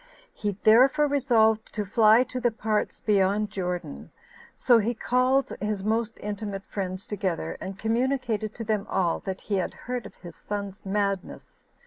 He 0.33 0.53
therefore 0.63 1.05
resolved 1.05 1.71
to 1.75 1.85
fly 1.85 2.23
to 2.23 2.39
the 2.39 2.49
parts 2.49 3.01
beyond 3.01 3.51
Jordan: 3.51 4.09
so 4.55 4.79
he 4.79 4.95
called 4.95 5.53
his 5.61 5.83
most 5.83 6.17
intimate 6.21 6.65
friends 6.65 7.05
together, 7.05 7.55
and 7.61 7.77
communicated 7.77 8.55
to 8.55 8.63
them 8.63 8.87
all 8.89 9.19
that 9.19 9.41
he 9.41 9.57
had 9.57 9.75
heard 9.75 10.07
of 10.07 10.15
his 10.15 10.35
son's 10.35 10.87
madness. 10.87 11.65